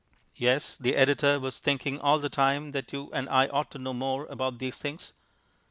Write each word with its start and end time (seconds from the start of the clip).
Yes, 0.35 0.77
the 0.77 0.95
editor 0.95 1.39
was 1.39 1.59
thinking 1.59 1.99
all 1.99 2.17
the 2.17 2.27
time 2.27 2.71
that 2.71 2.91
you 2.91 3.11
and 3.13 3.29
I 3.29 3.45
ought 3.49 3.69
to 3.69 3.77
know 3.77 3.93
more 3.93 4.25
about 4.31 4.57
these 4.57 4.79
things. 4.79 5.13